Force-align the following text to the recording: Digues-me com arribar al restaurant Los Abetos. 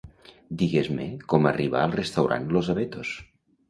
Digues-me 0.61 1.05
com 1.35 1.51
arribar 1.51 1.85
al 1.87 1.97
restaurant 2.01 2.53
Los 2.59 2.77
Abetos. 2.79 3.19